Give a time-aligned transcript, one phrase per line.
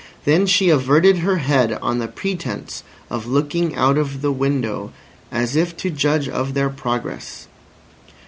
[0.25, 4.91] Then she averted her head on the pretence of looking out of the window,
[5.31, 7.47] as if to judge of their progress.